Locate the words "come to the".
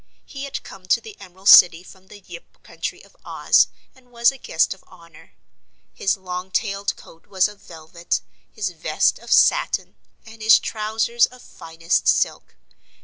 0.63-1.15